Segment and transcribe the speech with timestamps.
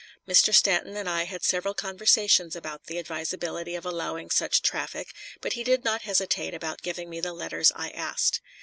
[0.27, 0.51] Mr.
[0.51, 5.63] Stanton and I had several conversations about the advisability of allowing such traffic, but he
[5.63, 8.41] did not hesitate about giving me the letters I asked.